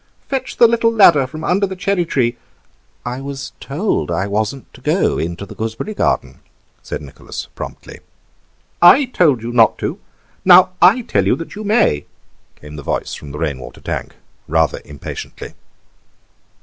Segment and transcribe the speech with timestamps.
[0.27, 2.35] Fetch the little ladder from under the cherry tree—"
[3.05, 6.39] "I was told I wasn't to go into the gooseberry garden,"
[6.81, 7.99] said Nicholas promptly.
[8.81, 9.99] "I told you not to, and
[10.43, 12.07] now I tell you that you may,"
[12.59, 14.15] came the voice from the rain water tank,
[14.47, 15.53] rather impatiently.